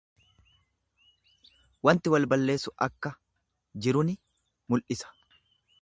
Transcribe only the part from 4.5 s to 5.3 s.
mul'isa.